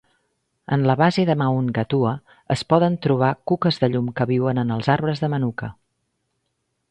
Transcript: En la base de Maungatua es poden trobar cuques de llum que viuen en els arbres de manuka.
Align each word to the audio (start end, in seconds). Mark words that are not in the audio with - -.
En 0.75 0.85
la 0.91 0.93
base 1.01 1.25
de 1.29 1.33
Maungatua 1.41 2.13
es 2.55 2.63
poden 2.73 2.97
trobar 3.05 3.29
cuques 3.51 3.79
de 3.83 3.91
llum 3.95 4.09
que 4.21 4.27
viuen 4.31 4.63
en 4.65 4.75
els 4.77 4.89
arbres 4.95 5.21
de 5.25 5.29
manuka. 5.35 5.69